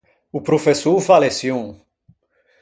O 0.31 0.41
professô 0.41 0.95
o 0.95 0.99
fa 1.07 1.19
leçion. 1.19 1.63